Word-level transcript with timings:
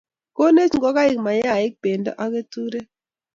Konech 0.35 0.73
ngokaik 0.75 1.17
mayai, 1.25 1.65
bendo 1.81 2.11
ak 2.23 2.29
keturek 2.33 2.87